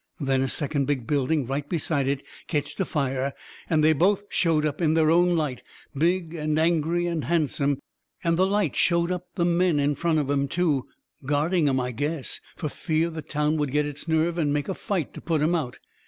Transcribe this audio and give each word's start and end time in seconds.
Then 0.19 0.41
a 0.41 0.49
second 0.49 0.85
big 0.87 1.05
building 1.05 1.45
right 1.45 1.69
beside 1.69 2.07
it 2.07 2.23
ketched 2.47 2.79
afire, 2.79 3.33
and 3.69 3.83
they 3.83 3.93
both 3.93 4.23
showed 4.29 4.65
up 4.65 4.81
in 4.81 4.95
their 4.95 5.11
own 5.11 5.35
light, 5.35 5.61
big 5.95 6.33
and 6.33 6.57
angry 6.57 7.05
and 7.05 7.25
handsome, 7.25 7.77
and 8.23 8.35
the 8.35 8.47
light 8.47 8.75
showed 8.75 9.11
up 9.11 9.27
the 9.35 9.45
men 9.45 9.79
in 9.79 9.93
front 9.93 10.17
of 10.17 10.31
'em, 10.31 10.47
too 10.47 10.87
guarding 11.23 11.69
'em, 11.69 11.79
I 11.79 11.91
guess, 11.91 12.41
fur 12.55 12.67
fear 12.69 13.11
the 13.11 13.21
town 13.21 13.57
would 13.57 13.69
get 13.71 13.85
its 13.85 14.07
nerve 14.07 14.39
and 14.39 14.51
make 14.51 14.67
a 14.67 14.73
fight 14.73 15.13
to 15.13 15.21
put 15.21 15.43
'em 15.43 15.53
out. 15.53 15.77